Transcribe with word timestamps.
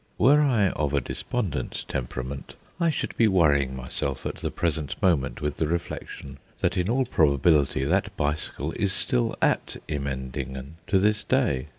Were 0.17 0.41
I 0.41 0.69
of 0.69 0.95
a 0.95 0.99
despondent 0.99 1.85
temperament 1.87 2.55
I 2.79 2.89
should 2.89 3.15
be 3.17 3.27
worrying 3.27 3.75
myself 3.75 4.25
at 4.25 4.37
the 4.37 4.49
present 4.49 4.99
moment 4.99 5.41
with 5.41 5.57
the 5.57 5.67
reflection 5.67 6.39
that 6.59 6.75
in 6.75 6.89
all 6.89 7.05
probability 7.05 7.83
that 7.83 8.17
bicycle 8.17 8.71
is 8.71 8.93
still 8.93 9.35
at 9.43 9.77
Immendingen 9.87 10.77
to 10.87 10.97
this 10.97 11.23
day. 11.23 11.67